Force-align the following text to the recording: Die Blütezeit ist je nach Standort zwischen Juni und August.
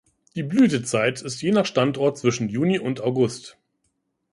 Die 0.33 0.41
Blütezeit 0.41 1.21
ist 1.21 1.43
je 1.43 1.51
nach 1.51 1.67
Standort 1.67 2.17
zwischen 2.17 2.49
Juni 2.49 2.79
und 2.79 3.01
August. 3.01 3.59